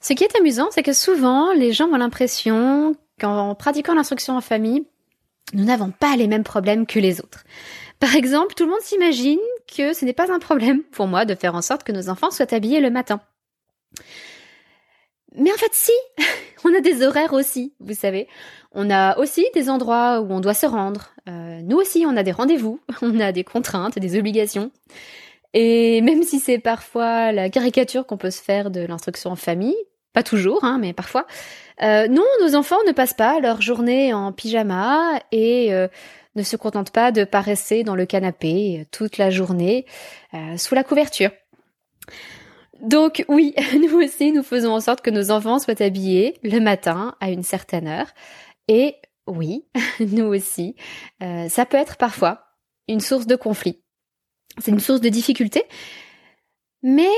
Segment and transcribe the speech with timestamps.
[0.00, 4.40] Ce qui est amusant, c'est que souvent, les gens ont l'impression qu'en pratiquant l'instruction en
[4.40, 4.86] famille,
[5.54, 7.44] nous n'avons pas les mêmes problèmes que les autres.
[8.00, 11.34] Par exemple, tout le monde s'imagine que ce n'est pas un problème pour moi de
[11.34, 13.20] faire en sorte que nos enfants soient habillés le matin.
[15.34, 15.92] Mais en fait, si,
[16.64, 18.28] on a des horaires aussi, vous savez.
[18.72, 21.10] On a aussi des endroits où on doit se rendre.
[21.28, 24.70] Euh, nous aussi, on a des rendez-vous, on a des contraintes, des obligations.
[25.54, 29.76] Et même si c'est parfois la caricature qu'on peut se faire de l'instruction en famille,
[30.12, 31.26] pas toujours, hein, mais parfois,
[31.82, 35.88] euh, non, nos enfants ne passent pas leur journée en pyjama et euh,
[36.34, 39.86] ne se contentent pas de paresser dans le canapé toute la journée
[40.34, 41.30] euh, sous la couverture.
[42.80, 47.14] Donc oui, nous aussi, nous faisons en sorte que nos enfants soient habillés le matin
[47.20, 48.08] à une certaine heure.
[48.66, 49.66] Et oui,
[50.00, 50.76] nous aussi,
[51.20, 52.44] ça peut être parfois
[52.86, 53.82] une source de conflit
[54.60, 55.64] c'est une source de difficulté.
[56.82, 57.10] Mais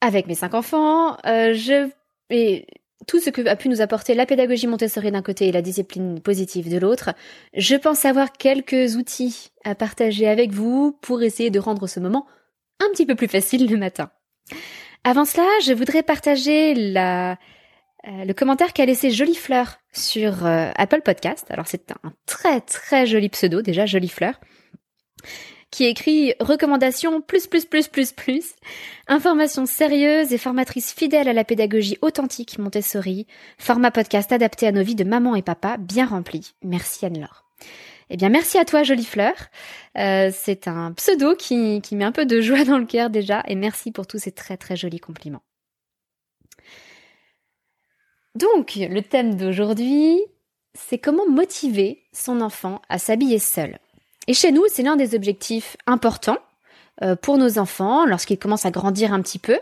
[0.00, 1.88] avec mes cinq enfants, euh, je
[2.30, 2.66] et
[3.06, 6.20] tout ce que a pu nous apporter la pédagogie Montessori d'un côté et la discipline
[6.20, 7.10] positive de l'autre,
[7.54, 12.26] je pense avoir quelques outils à partager avec vous pour essayer de rendre ce moment
[12.80, 14.10] un petit peu plus facile le matin.
[15.04, 17.34] Avant cela, je voudrais partager euh,
[18.04, 21.46] le commentaire qu'a laissé Jolie Fleur sur euh, Apple Podcast.
[21.50, 24.40] Alors c'est un très très joli pseudo déjà, Jolie Fleur
[25.72, 28.54] qui écrit recommandation plus plus plus plus plus,
[29.08, 33.26] information sérieuse et formatrice fidèle à la pédagogie authentique Montessori,
[33.58, 36.52] format podcast adapté à nos vies de maman et papa bien rempli.
[36.62, 37.44] Merci Anne-Laure.
[38.10, 39.32] Eh bien, merci à toi, Jolie Fleur.
[39.96, 43.42] Euh, c'est un pseudo qui, qui met un peu de joie dans le cœur déjà,
[43.48, 45.42] et merci pour tous ces très très jolis compliments.
[48.34, 50.20] Donc, le thème d'aujourd'hui,
[50.74, 53.78] c'est comment motiver son enfant à s'habiller seul.
[54.28, 56.38] Et chez nous, c'est l'un des objectifs importants
[57.02, 59.58] euh, pour nos enfants lorsqu'ils commencent à grandir un petit peu.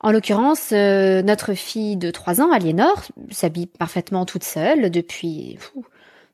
[0.00, 5.58] En l'occurrence, euh, notre fille de 3 ans, Aliénor, s'habille parfaitement toute seule depuis,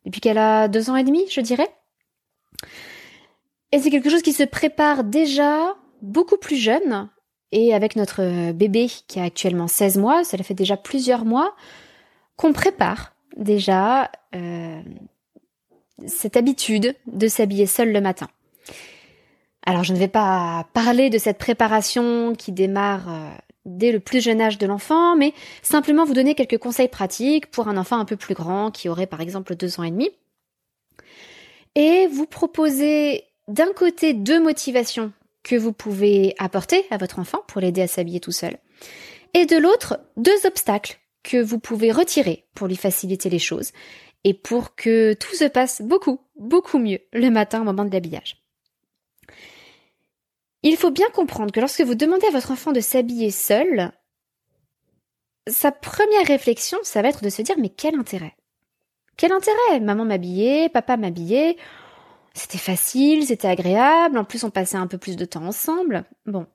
[0.04, 1.68] depuis qu'elle a deux ans et demi, je dirais.
[3.72, 7.08] Et c'est quelque chose qui se prépare déjà beaucoup plus jeune,
[7.50, 11.54] et avec notre bébé qui a actuellement 16 mois, ça fait déjà plusieurs mois,
[12.36, 14.82] qu'on prépare déjà euh,
[16.06, 18.28] cette habitude de s'habiller seul le matin.
[19.66, 23.30] Alors je ne vais pas parler de cette préparation qui démarre euh,
[23.64, 25.32] dès le plus jeune âge de l'enfant, mais
[25.62, 29.06] simplement vous donner quelques conseils pratiques pour un enfant un peu plus grand qui aurait
[29.06, 30.10] par exemple deux ans et demi.
[31.74, 35.12] Et vous proposer d'un côté deux motivations
[35.42, 38.56] que vous pouvez apporter à votre enfant pour l'aider à s'habiller tout seul,
[39.34, 43.72] et de l'autre deux obstacles que vous pouvez retirer pour lui faciliter les choses
[44.24, 48.42] et pour que tout se passe beaucoup, beaucoup mieux le matin au moment de l'habillage.
[50.62, 53.92] Il faut bien comprendre que lorsque vous demandez à votre enfant de s'habiller seul,
[55.46, 58.34] sa première réflexion, ça va être de se dire mais quel intérêt?
[59.18, 59.80] Quel intérêt?
[59.80, 61.56] Maman m'habillait, papa m'habillait,
[62.32, 66.04] c'était facile, c'était agréable, en plus on passait un peu plus de temps ensemble.
[66.24, 66.46] Bon,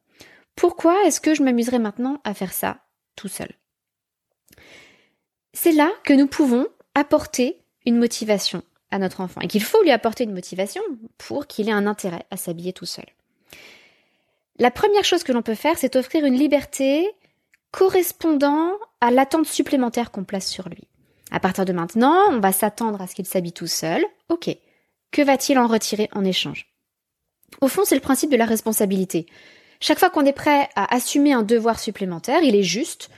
[0.55, 2.79] pourquoi est-ce que je m'amuserais maintenant à faire ça
[3.15, 3.51] tout seul?
[5.53, 9.91] C'est là que nous pouvons apporter une motivation à notre enfant et qu'il faut lui
[9.91, 10.81] apporter une motivation
[11.17, 13.05] pour qu'il ait un intérêt à s'habiller tout seul.
[14.57, 17.07] La première chose que l'on peut faire, c'est offrir une liberté
[17.71, 20.87] correspondant à l'attente supplémentaire qu'on place sur lui.
[21.31, 24.03] À partir de maintenant, on va s'attendre à ce qu'il s'habille tout seul.
[24.29, 24.49] Ok.
[25.11, 26.67] Que va-t-il en retirer en échange?
[27.61, 29.27] Au fond, c'est le principe de la responsabilité.
[29.79, 33.09] Chaque fois qu'on est prêt à assumer un devoir supplémentaire, il est juste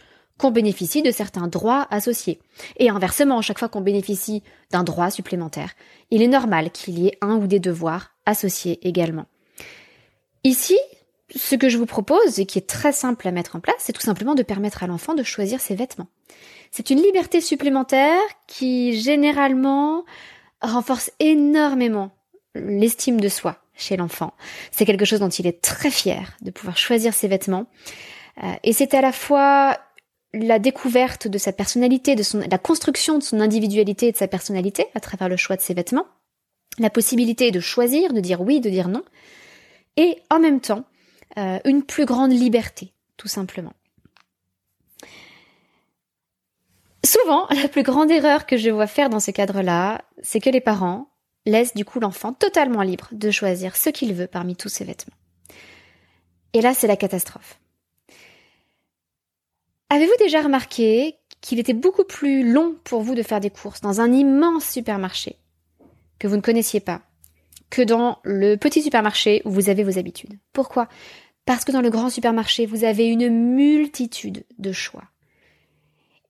[0.41, 2.39] qu'on bénéficie de certains droits associés.
[2.77, 4.41] Et inversement, chaque fois qu'on bénéficie
[4.71, 5.73] d'un droit supplémentaire,
[6.09, 9.27] il est normal qu'il y ait un ou des devoirs associés également.
[10.43, 10.79] Ici,
[11.35, 13.93] ce que je vous propose, et qui est très simple à mettre en place, c'est
[13.93, 16.07] tout simplement de permettre à l'enfant de choisir ses vêtements.
[16.71, 20.05] C'est une liberté supplémentaire qui généralement
[20.63, 22.15] renforce énormément
[22.55, 24.33] l'estime de soi chez l'enfant.
[24.71, 27.67] C'est quelque chose dont il est très fier de pouvoir choisir ses vêtements.
[28.43, 29.77] Euh, et c'est à la fois
[30.33, 34.27] la découverte de sa personnalité, de son, la construction de son individualité et de sa
[34.27, 36.07] personnalité à travers le choix de ses vêtements,
[36.79, 39.03] la possibilité de choisir, de dire oui, de dire non,
[39.97, 40.85] et en même temps
[41.37, 43.73] euh, une plus grande liberté, tout simplement.
[47.03, 50.61] Souvent, la plus grande erreur que je vois faire dans ce cadre-là, c'est que les
[50.61, 51.09] parents
[51.45, 55.15] laissent du coup l'enfant totalement libre de choisir ce qu'il veut parmi tous ses vêtements.
[56.53, 57.60] Et là, c'est la catastrophe.
[59.91, 63.99] Avez-vous déjà remarqué qu'il était beaucoup plus long pour vous de faire des courses dans
[63.99, 65.35] un immense supermarché
[66.17, 67.01] que vous ne connaissiez pas
[67.69, 70.39] que dans le petit supermarché où vous avez vos habitudes?
[70.53, 70.87] Pourquoi?
[71.45, 75.03] Parce que dans le grand supermarché, vous avez une multitude de choix.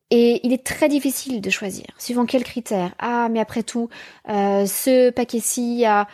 [0.10, 2.96] Et il est très difficile de choisir, suivant quels critères.
[2.98, 3.90] Ah, mais après tout,
[4.28, 6.08] euh, ce paquet-ci a,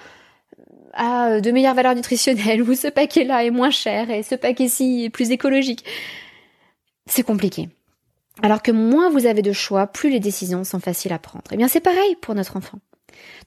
[0.92, 5.10] a de meilleures valeurs nutritionnelles, ou ce paquet-là est moins cher, et ce paquet-ci est
[5.10, 5.86] plus écologique
[7.08, 7.70] c'est compliqué.
[8.42, 11.46] Alors que moins vous avez de choix, plus les décisions sont faciles à prendre.
[11.52, 12.80] Eh bien, c'est pareil pour notre enfant.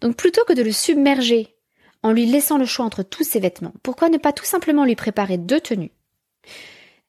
[0.00, 1.54] Donc, plutôt que de le submerger
[2.02, 4.96] en lui laissant le choix entre tous ses vêtements, pourquoi ne pas tout simplement lui
[4.96, 5.92] préparer deux tenues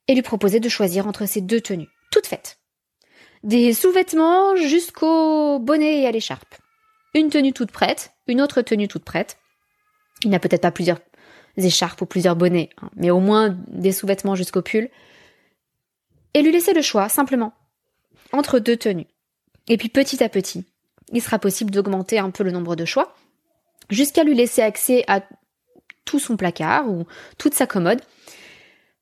[0.08, 2.60] et lui proposer de choisir entre ces deux tenues, toutes faites.
[3.44, 6.56] Des sous-vêtements jusqu'au bonnet et à l'écharpe.
[7.16, 9.38] Une tenue toute prête, une autre tenue toute prête.
[10.24, 11.00] Il n'a peut-être pas plusieurs
[11.58, 14.90] écharpes ou plusieurs bonnets, hein, mais au moins des sous-vêtements jusqu'au pull
[16.34, 17.54] et lui laisser le choix, simplement,
[18.32, 19.08] entre deux tenues.
[19.68, 20.66] Et puis petit à petit,
[21.12, 23.16] il sera possible d'augmenter un peu le nombre de choix,
[23.90, 25.22] jusqu'à lui laisser accès à
[26.06, 27.06] tout son placard ou
[27.38, 28.02] toute sa commode,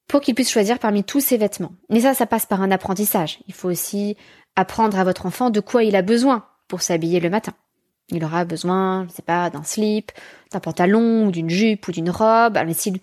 [0.08, 1.72] pour qu'il puisse choisir parmi tous ses vêtements.
[1.90, 3.40] Mais ça, ça passe par un apprentissage.
[3.48, 4.18] Il faut aussi
[4.56, 7.54] apprendre à votre enfant de quoi il a besoin pour s'habiller le matin.
[8.10, 10.12] Il aura besoin, je sais pas, d'un slip,
[10.52, 12.58] d'un pantalon, d'une jupe, ou d'une robe.
[12.66, 13.00] Mais s'il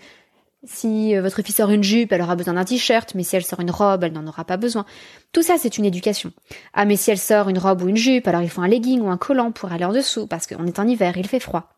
[0.64, 3.44] si euh, votre fille sort une jupe, elle aura besoin d'un t-shirt, mais si elle
[3.44, 4.84] sort une robe, elle n'en aura pas besoin.
[5.32, 6.32] Tout ça, c'est une éducation.
[6.72, 9.00] Ah, mais si elle sort une robe ou une jupe, alors il faut un legging
[9.00, 11.70] ou un collant pour aller en dessous, parce qu'on est en hiver, il fait froid.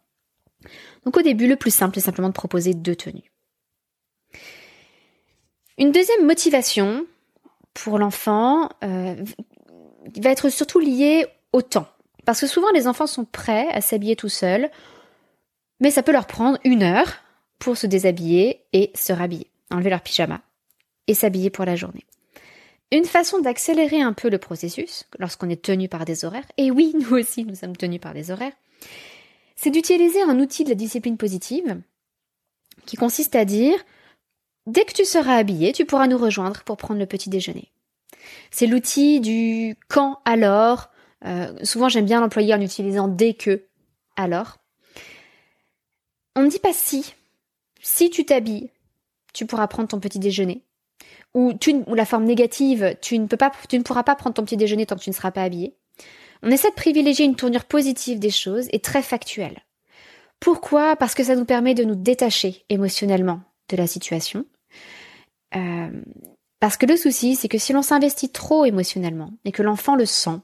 [1.04, 3.32] Donc au début, le plus simple est simplement de proposer deux tenues.
[5.76, 7.06] Une deuxième motivation
[7.72, 9.14] pour l'enfant euh,
[10.20, 11.86] va être surtout liée au temps.
[12.24, 14.70] Parce que souvent les enfants sont prêts à s'habiller tout seuls,
[15.80, 17.08] mais ça peut leur prendre une heure
[17.58, 20.40] pour se déshabiller et se rhabiller, enlever leur pyjama
[21.06, 22.04] et s'habiller pour la journée.
[22.90, 26.94] Une façon d'accélérer un peu le processus, lorsqu'on est tenu par des horaires, et oui,
[27.00, 28.52] nous aussi nous sommes tenus par des horaires,
[29.56, 31.80] c'est d'utiliser un outil de la discipline positive
[32.86, 33.78] qui consiste à dire
[34.66, 37.72] dès que tu seras habillé, tu pourras nous rejoindre pour prendre le petit déjeuner.
[38.50, 40.90] C'est l'outil du quand alors.
[41.24, 43.64] Euh, souvent j'aime bien l'employer en utilisant dès que
[44.16, 44.58] alors.
[46.36, 47.14] On ne dit pas si
[47.88, 48.70] si tu t'habilles,
[49.32, 50.62] tu pourras prendre ton petit déjeuner.
[51.34, 51.54] Ou,
[51.94, 55.14] la forme négative, tu ne pourras pas prendre ton petit déjeuner tant que tu ne
[55.14, 55.74] seras pas habillé.
[56.42, 59.64] On essaie de privilégier une tournure positive des choses et très factuelle.
[60.38, 60.96] Pourquoi?
[60.96, 63.40] Parce que ça nous permet de nous détacher émotionnellement
[63.70, 64.44] de la situation.
[65.56, 65.90] Euh,
[66.60, 70.06] parce que le souci, c'est que si l'on s'investit trop émotionnellement et que l'enfant le
[70.06, 70.40] sent,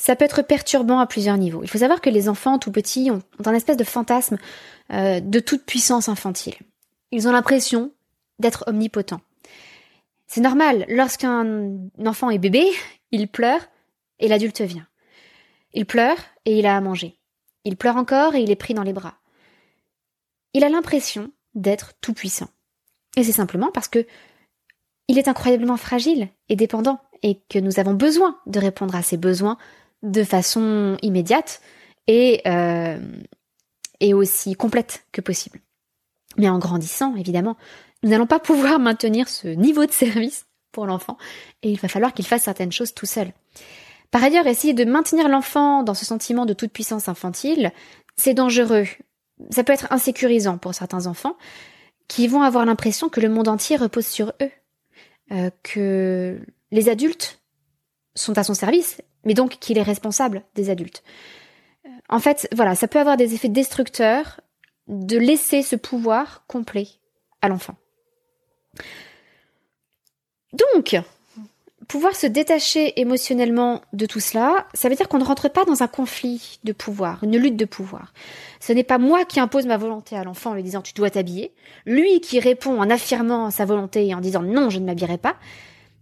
[0.00, 1.62] ça peut être perturbant à plusieurs niveaux.
[1.62, 4.38] Il faut savoir que les enfants tout petits ont, un espèce de fantasme
[4.92, 6.56] euh, de toute puissance infantile.
[7.12, 7.92] Ils ont l'impression
[8.38, 9.20] d'être omnipotents.
[10.26, 12.64] C'est normal, lorsqu'un enfant est bébé,
[13.10, 13.60] il pleure
[14.18, 14.86] et l'adulte vient.
[15.72, 17.18] Il pleure et il a à manger.
[17.64, 19.14] Il pleure encore et il est pris dans les bras.
[20.54, 22.48] Il a l'impression d'être tout puissant.
[23.16, 24.06] Et c'est simplement parce que
[25.08, 29.16] il est incroyablement fragile et dépendant et que nous avons besoin de répondre à ses
[29.16, 29.58] besoins
[30.02, 31.60] de façon immédiate
[32.06, 32.98] et, euh,
[34.00, 35.60] et aussi complète que possible.
[36.36, 37.56] Mais en grandissant, évidemment,
[38.02, 41.16] nous n'allons pas pouvoir maintenir ce niveau de service pour l'enfant
[41.62, 43.32] et il va falloir qu'il fasse certaines choses tout seul.
[44.10, 47.72] Par ailleurs, essayer de maintenir l'enfant dans ce sentiment de toute puissance infantile,
[48.16, 48.86] c'est dangereux.
[49.50, 51.36] Ça peut être insécurisant pour certains enfants
[52.08, 54.50] qui vont avoir l'impression que le monde entier repose sur eux,
[55.30, 56.40] euh, que
[56.72, 57.40] les adultes
[58.16, 61.02] sont à son service mais donc qu'il est responsable des adultes.
[62.10, 64.40] En fait, voilà, ça peut avoir des effets destructeurs
[64.88, 66.88] de laisser ce pouvoir complet
[67.40, 67.76] à l'enfant.
[70.52, 70.96] Donc,
[71.86, 75.82] pouvoir se détacher émotionnellement de tout cela, ça veut dire qu'on ne rentre pas dans
[75.84, 78.12] un conflit de pouvoir, une lutte de pouvoir.
[78.58, 81.10] Ce n'est pas moi qui impose ma volonté à l'enfant en lui disant tu dois
[81.10, 81.54] t'habiller,
[81.86, 85.36] lui qui répond en affirmant sa volonté et en disant non, je ne m'habillerai pas.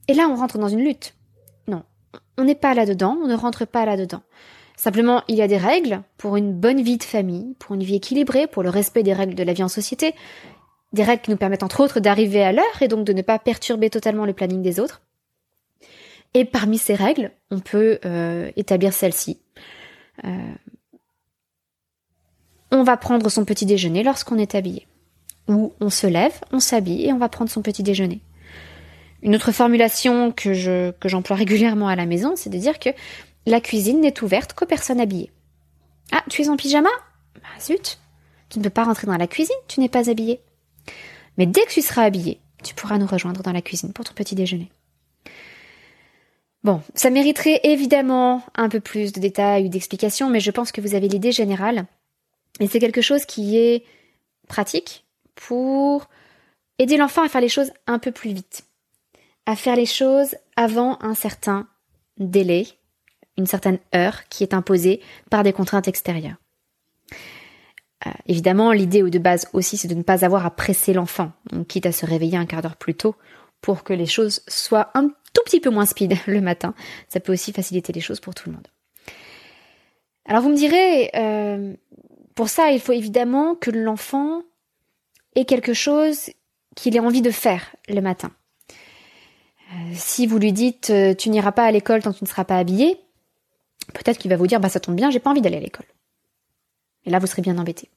[0.09, 1.15] Et là, on rentre dans une lutte
[2.39, 4.23] on n'est pas là-dedans, on ne rentre pas là-dedans.
[4.79, 7.97] Simplement, il y a des règles pour une bonne vie de famille, pour une vie
[7.97, 10.15] équilibrée, pour le respect des règles de la vie en société,
[10.93, 13.41] des règles qui nous permettent entre autres d'arriver à l'heure et donc de ne pas
[13.41, 15.03] perturber totalement le planning des autres.
[16.33, 19.41] Et parmi ces règles, on peut euh, établir celle-ci.
[20.25, 20.55] Euh,
[22.71, 24.87] on va prendre son petit déjeuner lorsqu'on est habillé.
[25.49, 28.21] Ou on se lève, on s'habille et on va prendre son petit déjeuner.
[29.23, 32.91] Une autre formulation que je que j'emploie régulièrement à la maison, c'est de dire que
[33.49, 35.31] la cuisine n'est ouverte qu'aux personnes habillées.
[36.13, 36.91] Ah, tu es en pyjama?
[37.37, 37.99] Bah zut,
[38.49, 40.41] tu ne peux pas rentrer dans la cuisine, tu n'es pas habillé.
[41.37, 44.15] Mais dès que tu seras habillé, tu pourras nous rejoindre dans la cuisine pour ton
[44.15, 44.71] petit déjeuner.
[46.65, 50.81] Bon, ça mériterait évidemment un peu plus de détails ou d'explications, mais je pense que
[50.81, 51.87] vous avez l'idée générale.
[52.61, 53.85] Et c'est quelque chose qui est
[54.49, 56.09] pratique pour
[56.79, 58.65] aider l'enfant à faire les choses un peu plus vite
[59.49, 61.67] à faire les choses avant un certain
[62.19, 62.67] délai,
[63.39, 66.37] une certaine heure qui est imposée par des contraintes extérieures.
[68.07, 71.33] Euh, évidemment, l'idée de base aussi, c'est de ne pas avoir à presser l'enfant,
[71.69, 73.17] quitte à se réveiller un quart d'heure plus tôt
[73.61, 76.75] pour que les choses soient un tout petit peu moins speed le matin.
[77.09, 78.69] Ça peut aussi faciliter les choses pour tout le monde.
[80.27, 81.75] Alors vous me direz, euh,
[82.35, 84.43] pour ça, il faut évidemment que l'enfant
[85.35, 86.31] ait quelque chose
[86.77, 88.31] qu'il ait envie de faire le matin.
[89.73, 92.59] Euh, si vous lui dites tu n'iras pas à l'école tant tu ne seras pas
[92.59, 92.99] habillé,
[93.93, 95.87] peut-être qu'il va vous dire bah ça tombe bien, j'ai pas envie d'aller à l'école.
[97.07, 97.89] Et là vous serez bien embêté.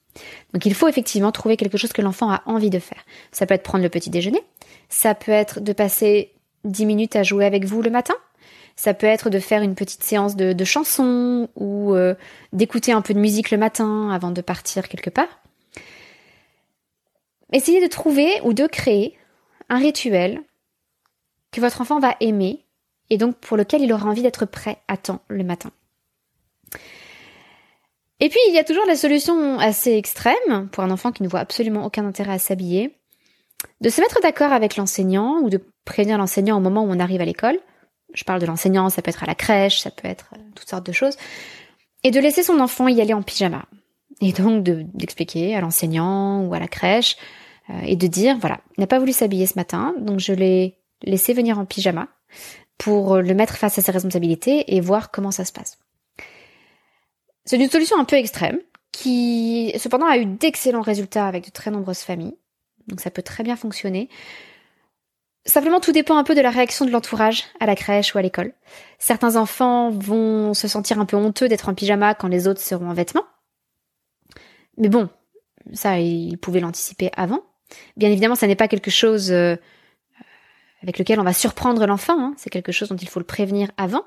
[0.54, 3.04] Donc il faut effectivement trouver quelque chose que l'enfant a envie de faire.
[3.32, 4.42] Ça peut être prendre le petit déjeuner,
[4.90, 6.34] ça peut être de passer
[6.66, 8.16] 10 minutes à jouer avec vous le matin,
[8.76, 12.16] ça peut être de faire une petite séance de, chansons ou euh,
[12.54, 15.40] d'écouter un peu de musique le matin avant de partir quelque part.
[17.52, 19.18] Essayez de trouver ou de créer
[19.70, 20.42] un rituel
[21.52, 22.66] que votre enfant va aimer
[23.10, 25.72] et donc pour lequel il aura envie d'être prêt à temps le matin.
[28.22, 31.28] Et puis il y a toujours la solution assez extrême pour un enfant qui ne
[31.28, 32.96] voit absolument aucun intérêt à s'habiller,
[33.82, 37.22] de se mettre d'accord avec l'enseignant ou de prévenir l'enseignant au moment où on arrive
[37.22, 37.60] à l'école.
[38.14, 40.70] Je parle de l'enseignant, ça peut être à la crèche, ça peut être euh, toutes
[40.70, 41.18] sortes de choses.
[42.04, 43.66] Et de laisser son enfant y aller en pyjama.
[44.22, 47.18] Et donc d'expliquer à l'enseignant ou à la crèche
[47.72, 50.78] euh, et de dire, voilà, il n'a pas voulu s'habiller ce matin, donc je l'ai
[51.02, 52.08] laisser venir en pyjama
[52.78, 55.80] pour le mettre face à ses responsabilités et voir comment ça se passe.
[57.52, 58.60] C'est une solution un peu extrême
[58.94, 62.38] qui cependant a eu d'excellents résultats avec de très nombreuses familles.
[62.88, 64.08] Donc ça peut très bien fonctionner.
[65.44, 68.22] Simplement, tout dépend un peu de la réaction de l'entourage à la crèche ou à
[68.22, 68.54] l'école.
[69.00, 72.90] Certains enfants vont se sentir un peu honteux d'être en pyjama quand les autres seront
[72.90, 73.26] en vêtements.
[74.78, 75.10] Mais bon,
[75.74, 77.42] ça, ils pouvaient l'anticiper avant.
[77.98, 79.58] Bien évidemment, ça n'est pas quelque chose euh,
[80.84, 82.18] avec lequel on va surprendre l'enfant.
[82.18, 82.34] Hein.
[82.38, 84.06] C'est quelque chose dont il faut le prévenir avant.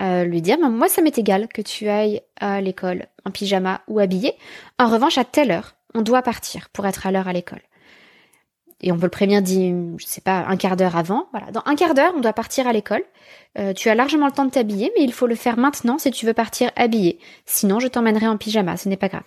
[0.00, 3.98] Euh, lui dire, moi ça m'est égal que tu ailles à l'école en pyjama ou
[3.98, 4.34] habillé.
[4.78, 7.62] En revanche, à telle heure, on doit partir pour être à l'heure à l'école.
[8.82, 11.28] et on peut le prévenir, je sais pas, un quart d'heure avant.
[11.32, 13.02] Voilà, dans un quart d'heure, on doit partir à l'école.
[13.58, 16.10] Euh, tu as largement le temps de t'habiller, mais il faut le faire maintenant si
[16.12, 17.18] tu veux partir habillé.
[17.44, 19.24] Sinon, je t'emmènerai en pyjama, ce n'est pas grave.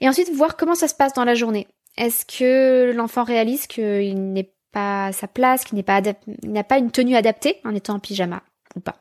[0.00, 1.66] Et ensuite, voir comment ça se passe dans la journée.
[1.96, 6.02] Est-ce que l'enfant réalise qu'il n'est pas à sa place, qu'il n'est pas
[6.44, 8.42] n'a pas une tenue adaptée en étant en pyjama?
[8.76, 9.00] Ou pas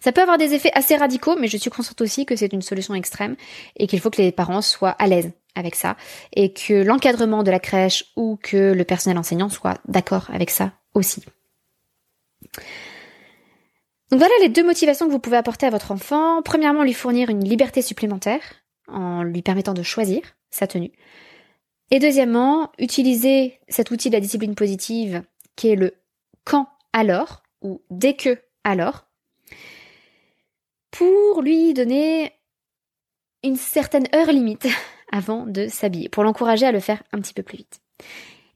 [0.00, 2.62] ça peut avoir des effets assez radicaux, mais je suis consciente aussi que c'est une
[2.62, 3.36] solution extrême
[3.76, 5.96] et qu'il faut que les parents soient à l'aise avec ça
[6.32, 10.72] et que l'encadrement de la crèche ou que le personnel enseignant soit d'accord avec ça
[10.94, 11.22] aussi.
[14.10, 16.42] Donc voilà les deux motivations que vous pouvez apporter à votre enfant.
[16.42, 18.40] Premièrement, lui fournir une liberté supplémentaire
[18.88, 20.90] en lui permettant de choisir sa tenue.
[21.92, 25.22] Et deuxièmement, utiliser cet outil de la discipline positive
[25.54, 25.94] qui est le
[26.44, 29.06] quand alors ou dès que alors
[30.90, 32.32] pour lui donner
[33.42, 34.68] une certaine heure limite
[35.12, 37.80] avant de s'habiller, pour l'encourager à le faire un petit peu plus vite.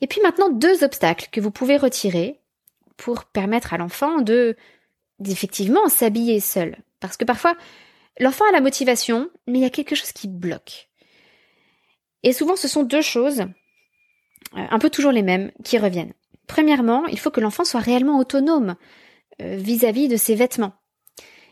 [0.01, 2.41] Et puis maintenant, deux obstacles que vous pouvez retirer
[2.97, 4.57] pour permettre à l'enfant de
[5.21, 6.77] d'effectivement s'habiller seul.
[7.01, 7.57] Parce que parfois,
[8.19, 10.89] l'enfant a la motivation, mais il y a quelque chose qui bloque.
[12.23, 16.15] Et souvent, ce sont deux choses, euh, un peu toujours les mêmes, qui reviennent.
[16.47, 18.77] Premièrement, il faut que l'enfant soit réellement autonome
[19.39, 20.75] vis à -vis de ses vêtements.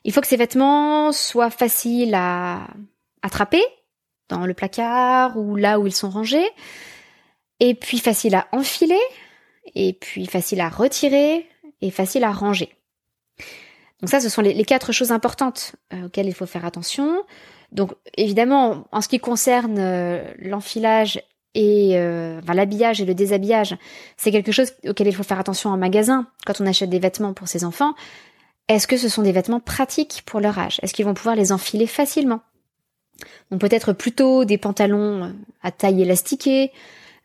[0.04, 2.66] Il faut que ces vêtements soient faciles à
[3.22, 3.62] attraper
[4.28, 6.48] dans le placard ou là où ils sont rangés,
[7.60, 9.00] et puis faciles à enfiler,
[9.74, 11.48] et puis faciles à retirer,
[11.80, 12.74] et faciles à ranger.
[14.00, 17.22] Donc ça, ce sont les, quatre choses importantes euh, auxquelles il faut faire attention.
[17.70, 21.22] Donc évidemment, en ce qui concerne euh, l'enfilage
[21.54, 23.76] et euh, l'habillage et le déshabillage,
[24.16, 27.34] c'est quelque chose auquel il faut faire attention en magasin quand on achète des vêtements
[27.34, 27.94] pour ses enfants.
[28.68, 30.78] Est-ce que ce sont des vêtements pratiques pour leur âge?
[30.82, 32.40] Est-ce qu'ils vont pouvoir les enfiler facilement?
[33.50, 35.32] Donc peut-être plutôt des pantalons euh,
[35.62, 36.72] à taille élastiquée,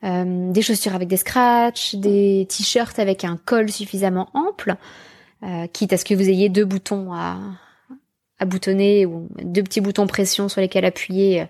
[0.04, 4.76] euh, des chaussures avec des scratchs, des t-shirts avec un col suffisamment ample,
[5.42, 7.38] euh, quitte à ce que vous ayez deux boutons à,
[8.38, 11.46] à boutonner ou deux petits boutons pression sur lesquels appuyer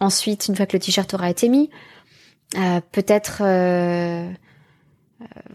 [0.00, 1.70] ensuite une fois que le t-shirt aura été mis.
[2.52, 4.30] Peut-être euh,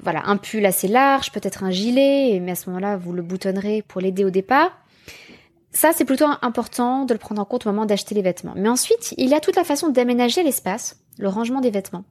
[0.01, 3.83] voilà, un pull assez large, peut-être un gilet, mais à ce moment-là, vous le boutonnerez
[3.87, 4.71] pour l'aider au départ.
[5.71, 8.53] Ça, c'est plutôt important de le prendre en compte au moment d'acheter les vêtements.
[8.55, 12.05] Mais ensuite, il y a toute la façon d'aménager l'espace, le rangement des vêtements,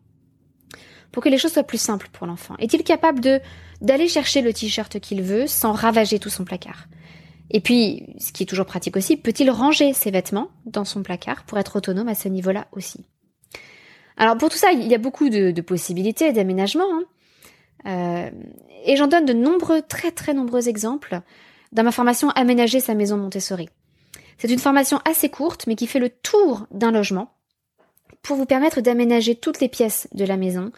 [1.10, 2.54] pour que les choses soient plus simples pour l'enfant.
[2.58, 3.40] Est-il capable de
[3.80, 6.86] d'aller chercher le t-shirt qu'il veut sans ravager tout son placard?
[7.50, 11.44] Et puis, ce qui est toujours pratique aussi, peut-il ranger ses vêtements dans son placard
[11.44, 13.06] pour être autonome à ce niveau-là aussi?
[14.18, 16.84] Alors pour tout ça, il y a beaucoup de, possibilités d'aménagement.
[16.92, 17.04] Hein.
[17.86, 18.30] Euh,
[18.84, 21.20] et j'en donne de nombreux, très très nombreux exemples
[21.72, 23.68] dans ma formation Aménager sa maison Montessori.
[24.38, 27.32] C'est une formation assez courte, mais qui fait le tour d'un logement
[28.22, 30.72] pour vous permettre d'aménager toutes les pièces de la maison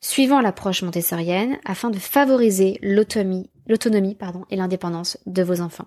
[0.00, 3.50] suivant l'approche montessorienne afin de favoriser l'autonomie,
[4.50, 5.86] et l'indépendance de vos enfants.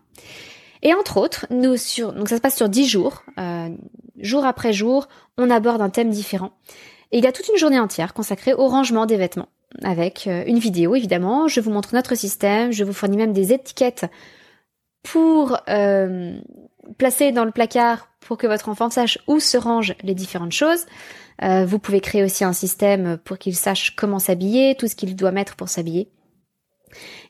[0.82, 3.70] Et entre autres, donc ça se passe sur dix jours, euh,
[4.22, 6.52] jour après jour, on aborde un thème différent.
[7.12, 9.50] Et il y a toute une journée entière consacrée au rangement des vêtements
[9.84, 11.48] avec euh, une vidéo évidemment.
[11.48, 14.06] Je vous montre notre système, je vous fournis même des étiquettes
[15.04, 16.40] pour euh,
[16.98, 20.86] placer dans le placard pour que votre enfant sache où se rangent les différentes choses.
[21.42, 25.16] Euh, vous pouvez créer aussi un système pour qu'il sache comment s'habiller, tout ce qu'il
[25.16, 26.12] doit mettre pour s'habiller.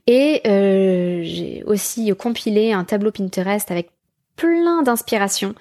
[0.08, 3.92] Et j'ai aussi compilé un tableau Pinterest avec
[4.36, 5.54] plein d'inspirations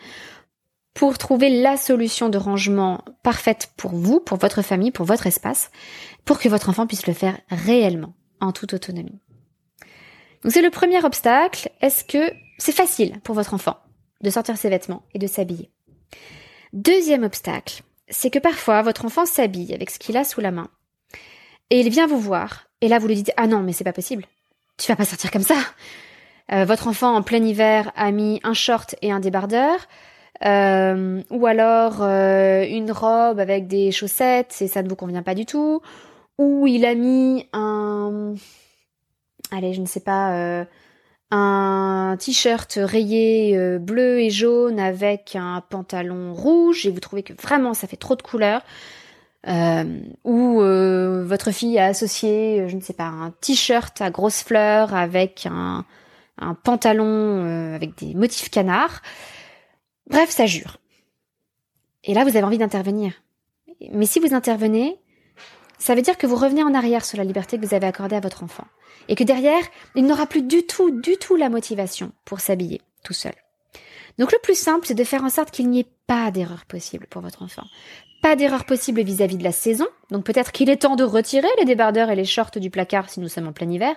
[0.94, 5.70] pour trouver la solution de rangement parfaite pour vous, pour votre famille, pour votre espace,
[6.24, 9.20] pour que votre enfant puisse le faire réellement, en toute autonomie.
[10.42, 11.70] Donc c'est le premier obstacle.
[11.80, 13.76] Est-ce que c'est facile pour votre enfant
[14.20, 15.70] de sortir ses vêtements et de s'habiller?
[16.72, 20.68] Deuxième obstacle, c'est que parfois votre enfant s'habille avec ce qu'il a sous la main
[21.70, 23.92] et il vient vous voir et là vous lui dites ah non mais c'est pas
[23.92, 24.24] possible,
[24.76, 25.56] tu vas pas sortir comme ça.
[26.50, 29.76] Euh, votre enfant en plein hiver a mis un short et un débardeur.
[30.44, 35.34] Euh, ou alors euh, une robe avec des chaussettes et ça ne vous convient pas
[35.34, 35.80] du tout,
[36.38, 38.34] ou il a mis un,
[39.50, 40.64] allez, je ne sais pas, euh,
[41.32, 47.74] un t-shirt rayé bleu et jaune avec un pantalon rouge et vous trouvez que vraiment
[47.74, 48.62] ça fait trop de couleurs.
[50.24, 55.46] ou votre fille a associé, je ne sais pas, un t-shirt à grosses fleurs avec
[55.50, 55.84] un,
[56.38, 59.02] un pantalon avec des motifs canards.
[60.08, 60.78] Bref, ça jure.
[62.04, 63.12] Et là, vous avez envie d'intervenir.
[63.92, 64.98] Mais si vous intervenez,
[65.78, 68.16] ça veut dire que vous revenez en arrière sur la liberté que vous avez accordée
[68.16, 68.66] à votre enfant.
[69.08, 69.62] Et que derrière,
[69.94, 73.34] il n'aura plus du tout, du tout la motivation pour s'habiller tout seul.
[74.18, 77.06] Donc le plus simple, c'est de faire en sorte qu'il n'y ait pas d'erreur possible
[77.08, 77.64] pour votre enfant.
[78.20, 81.64] Pas d'erreur possible vis-à-vis de la saison, donc peut-être qu'il est temps de retirer les
[81.64, 83.94] débardeurs et les shorts du placard si nous sommes en plein hiver.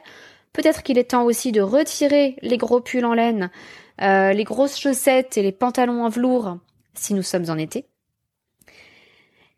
[0.54, 3.50] Peut-être qu'il est temps aussi de retirer les gros pulls en laine,
[4.02, 6.58] euh, les grosses chaussettes et les pantalons en velours
[6.94, 7.86] si nous sommes en été.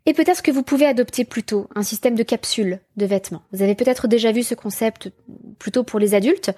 [0.05, 3.43] Et peut-être que vous pouvez adopter plutôt un système de capsules de vêtements.
[3.53, 5.09] Vous avez peut-être déjà vu ce concept
[5.59, 6.51] plutôt pour les adultes.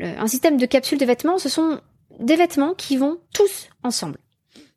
[0.00, 1.80] un système de capsules de vêtements, ce sont
[2.18, 4.18] des vêtements qui vont tous ensemble.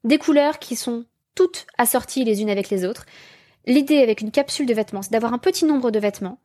[0.03, 3.05] Des couleurs qui sont toutes assorties les unes avec les autres.
[3.65, 6.39] L'idée avec une capsule de vêtements, c'est d'avoir un petit nombre de vêtements,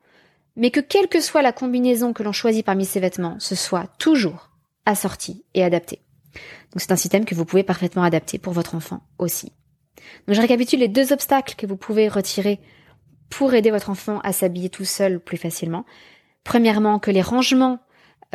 [0.55, 3.87] mais que quelle que soit la combinaison que l'on choisit parmi ces vêtements, ce soit
[3.97, 4.49] toujours
[4.85, 6.01] assorti et adapté.
[6.71, 9.51] Donc c'est un système que vous pouvez parfaitement adapter pour votre enfant aussi.
[10.27, 12.59] Donc je récapitule les deux obstacles que vous pouvez retirer
[13.29, 15.85] pour aider votre enfant à s'habiller tout seul plus facilement.
[16.43, 17.79] Premièrement, que les rangements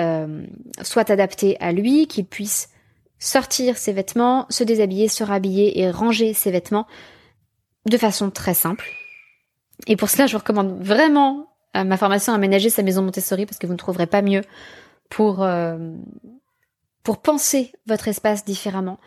[0.00, 0.46] euh,
[0.82, 2.70] soient adaptés à lui, qu'il puisse
[3.18, 6.86] sortir ses vêtements, se déshabiller, se rhabiller et ranger ses vêtements
[7.86, 8.88] de façon très simple.
[9.86, 13.58] Et pour cela, je vous recommande vraiment euh, ma formation Aménager sa maison Montessori parce
[13.58, 14.42] que vous ne trouverez pas mieux
[15.08, 15.92] pour euh,
[17.02, 18.98] pour penser votre espace différemment.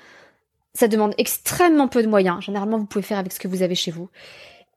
[0.73, 2.41] Ça demande extrêmement peu de moyens.
[2.41, 4.09] Généralement, vous pouvez faire avec ce que vous avez chez vous.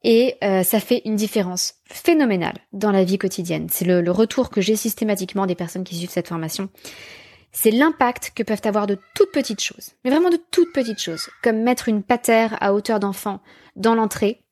[0.05, 3.69] Et euh, ça fait une différence phénoménale dans la vie quotidienne.
[3.71, 6.69] C'est le, retour que j'ai systématiquement des personnes qui suivent cette formation.
[7.53, 11.31] C'est l'impact que peuvent avoir de toutes petites choses, mais vraiment de toutes petites choses,
[11.43, 13.41] comme mettre une patère à hauteur d'enfant
[13.77, 14.43] dans l'entrée,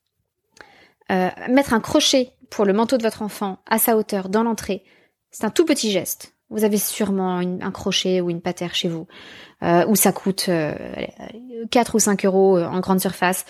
[1.10, 4.84] euh, mettre un crochet pour le manteau de votre enfant à sa hauteur dans l'entrée.
[5.30, 6.34] C'est un tout petit geste.
[6.52, 9.06] Vous avez sûrement un crochet ou une patère chez vous,
[9.62, 10.74] euh, où ça coûte euh,
[11.70, 13.46] 4 ou 5 euros euh, en grande surface.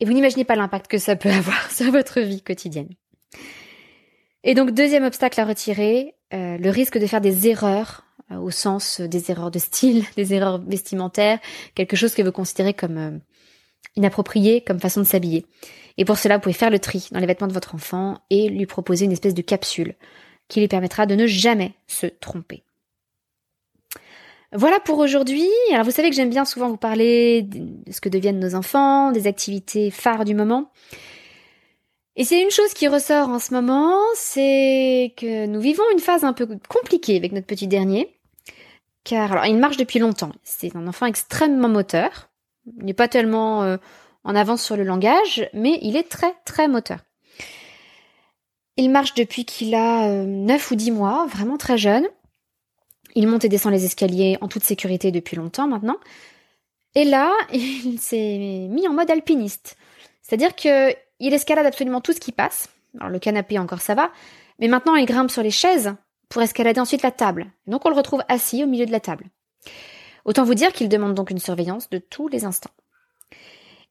[0.00, 2.88] Et vous n'imaginez pas l'impact que ça peut avoir sur votre vie quotidienne.
[4.44, 8.50] Et donc, deuxième obstacle à retirer, euh, le risque de faire des erreurs, euh, au
[8.50, 11.38] sens des erreurs de style, des erreurs vestimentaires,
[11.74, 13.20] quelque chose que vous considérez comme
[13.94, 15.44] inapproprié, comme façon de s'habiller.
[15.98, 18.48] Et pour cela, vous pouvez faire le tri dans les vêtements de votre enfant et
[18.48, 19.94] lui proposer une espèce de capsule
[20.48, 22.62] qui lui permettra de ne jamais se tromper.
[24.52, 25.48] Voilà pour aujourd'hui.
[25.72, 29.10] Alors vous savez que j'aime bien souvent vous parler de ce que deviennent nos enfants,
[29.10, 30.70] des activités phares du moment.
[32.16, 36.24] Et c'est une chose qui ressort en ce moment, c'est que nous vivons une phase
[36.24, 38.16] un peu compliquée avec notre petit dernier.
[39.04, 40.32] Car alors il marche depuis longtemps.
[40.42, 42.30] C'est un enfant extrêmement moteur.
[42.78, 43.76] Il n'est pas tellement euh,
[44.24, 46.98] en avance sur le langage, mais il est très très moteur.
[48.76, 52.06] Il marche depuis qu'il a 9 euh, ou 10 mois, vraiment très jeune.
[53.14, 55.96] Il monte et descend les escaliers en toute sécurité depuis longtemps maintenant.
[56.94, 59.76] Et là, il s'est mis en mode alpiniste.
[60.22, 62.68] C'est-à-dire que il escalade absolument tout ce qui passe.
[62.98, 64.10] Alors le canapé encore ça va,
[64.58, 65.94] mais maintenant il grimpe sur les chaises
[66.28, 67.46] pour escalader ensuite la table.
[67.66, 69.26] Donc on le retrouve assis au milieu de la table.
[70.24, 72.70] Autant vous dire qu'il demande donc une surveillance de tous les instants.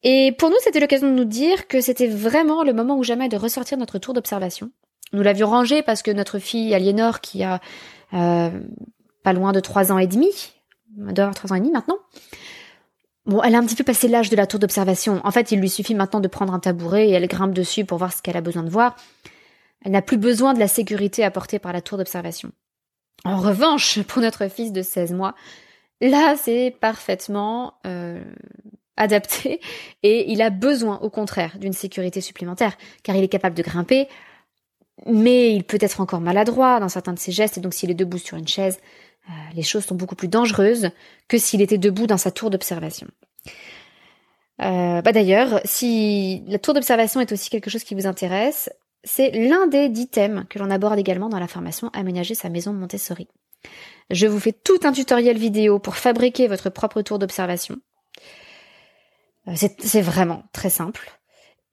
[0.03, 3.29] Et pour nous, c'était l'occasion de nous dire que c'était vraiment le moment ou jamais
[3.29, 4.71] de ressortir notre tour d'observation.
[5.13, 7.59] Nous l'avions rangé parce que notre fille Aliénor, qui a
[8.13, 8.51] euh,
[9.23, 10.29] pas loin de trois ans et demi,
[10.97, 11.97] doit avoir trois ans et demi maintenant,
[13.25, 15.19] Bon, elle a un petit peu passé l'âge de la tour d'observation.
[15.23, 17.97] En fait, il lui suffit maintenant de prendre un tabouret et elle grimpe dessus pour
[17.97, 18.95] voir ce qu'elle a besoin de voir.
[19.83, 22.51] Elle n'a plus besoin de la sécurité apportée par la tour d'observation.
[23.23, 25.33] En revanche, pour notre fils de 16 mois,
[26.01, 28.23] là, c'est parfaitement euh,
[28.97, 29.59] adapté
[30.03, 34.07] et il a besoin au contraire d'une sécurité supplémentaire car il est capable de grimper
[35.05, 37.95] mais il peut être encore maladroit dans certains de ses gestes et donc s'il est
[37.95, 38.79] debout sur une chaise
[39.29, 40.89] euh, les choses sont beaucoup plus dangereuses
[41.27, 43.07] que s'il était debout dans sa tour d'observation.
[44.61, 48.69] Euh, bah d'ailleurs, si la tour d'observation est aussi quelque chose qui vous intéresse,
[49.03, 52.71] c'est l'un des dix thèmes que l'on aborde également dans la formation Aménager sa maison
[52.71, 53.27] Montessori.
[54.11, 57.77] Je vous fais tout un tutoriel vidéo pour fabriquer votre propre tour d'observation.
[59.47, 61.09] Euh, c'est vraiment très simple.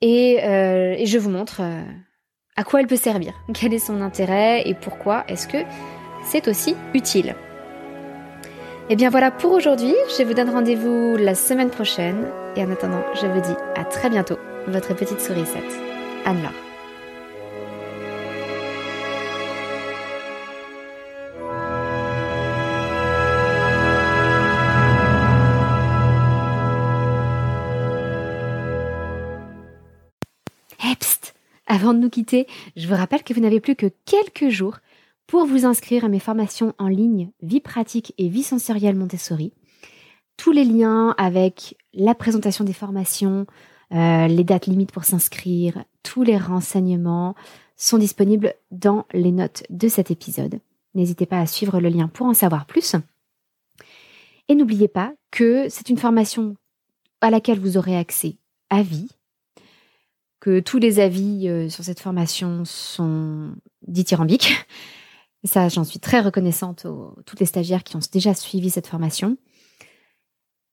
[0.01, 1.83] Et, euh, je vous montre euh,
[2.57, 5.59] à quoi elle peut servir, quel est son intérêt et pourquoi est-ce que
[6.25, 7.35] c'est aussi utile.
[8.89, 12.71] Et eh bien voilà pour aujourd'hui, je vous donne rendez-vous la semaine prochaine et en
[12.71, 15.81] attendant, je vous dis à très bientôt, votre petite sourisette,
[16.27, 16.72] Anne-Laure.
[31.66, 32.46] Avant de nous quitter,
[32.77, 34.79] je vous rappelle que vous n'avez plus que quelques jours
[35.27, 39.53] pour vous inscrire à mes formations en ligne Vie pratique et vie sensorielle Montessori.
[40.37, 43.46] Tous les liens avec la présentation des formations,
[43.92, 47.35] euh, les dates limites pour s'inscrire, tous les renseignements
[47.77, 50.61] sont disponibles dans les notes de cet épisode.
[50.94, 52.96] N'hésitez pas à suivre le lien pour en savoir plus.
[54.48, 56.57] Et n'oubliez pas que c'est une formation
[57.20, 58.37] à laquelle vous aurez accès
[58.68, 59.09] avis,
[60.42, 63.52] que tous les avis euh, sur cette formation sont
[63.87, 64.52] dithyrambiques.
[65.44, 68.88] Et ça, j'en suis très reconnaissante aux toutes les stagiaires qui ont déjà suivi cette
[68.88, 69.37] formation.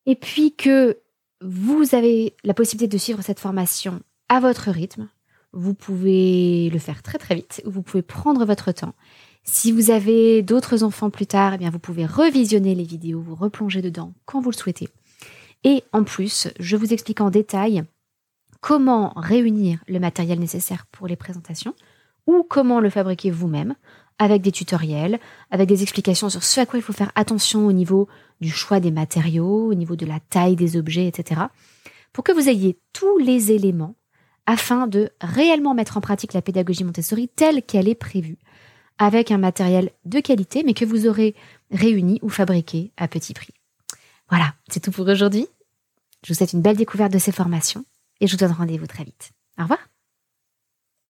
[0.07, 0.97] Et puis que
[1.41, 5.07] vous avez la possibilité de suivre cette formation à votre rythme.
[5.53, 8.95] Vous pouvez le faire très très vite, vous pouvez prendre votre temps.
[9.43, 13.35] Si vous avez d'autres enfants plus tard, eh bien vous pouvez revisionner les vidéos, vous
[13.35, 14.89] replonger dedans quand vous le souhaitez.
[15.63, 17.83] Et en plus, je vous explique en détail
[18.61, 21.73] comment réunir le matériel nécessaire pour les présentations
[22.27, 23.75] ou comment le fabriquer vous-même
[24.19, 25.19] avec des tutoriels,
[25.49, 28.07] avec des explications sur ce à quoi il faut faire attention au niveau
[28.41, 31.41] du choix des matériaux, au niveau de la taille des objets, etc.
[32.11, 33.95] Pour que vous ayez tous les éléments
[34.45, 38.39] afin de réellement mettre en pratique la pédagogie Montessori telle qu'elle est prévue,
[38.97, 41.35] avec un matériel de qualité, mais que vous aurez
[41.71, 43.53] réuni ou fabriqué à petit prix.
[44.29, 45.47] Voilà, c'est tout pour aujourd'hui.
[46.25, 47.85] Je vous souhaite une belle découverte de ces formations
[48.19, 49.31] et je vous donne rendez-vous très vite.
[49.57, 49.79] Au revoir